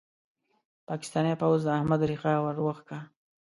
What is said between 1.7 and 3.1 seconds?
احمد ريښه ور وکښه.